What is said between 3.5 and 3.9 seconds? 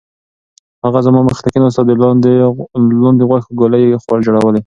ګولې